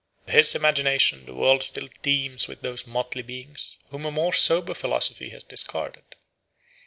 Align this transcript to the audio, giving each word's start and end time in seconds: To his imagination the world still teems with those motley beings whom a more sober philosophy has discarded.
To 0.25 0.33
his 0.33 0.55
imagination 0.55 1.25
the 1.27 1.35
world 1.35 1.61
still 1.61 1.87
teems 2.01 2.47
with 2.47 2.63
those 2.63 2.87
motley 2.87 3.21
beings 3.21 3.77
whom 3.91 4.05
a 4.05 4.09
more 4.11 4.33
sober 4.33 4.73
philosophy 4.73 5.29
has 5.29 5.43
discarded. 5.43 6.15